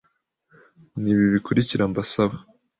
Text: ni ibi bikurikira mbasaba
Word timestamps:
ni 0.99 1.09
ibi 1.13 1.25
bikurikira 1.33 1.83
mbasaba 1.91 2.35